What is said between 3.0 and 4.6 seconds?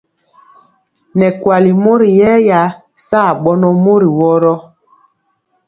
saa bɔnɔ mori woro.